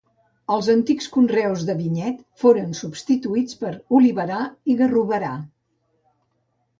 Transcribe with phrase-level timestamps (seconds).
[0.53, 4.39] Els antics conreus de vinyet foren substituïts per oliverar
[4.75, 5.35] i garroverar.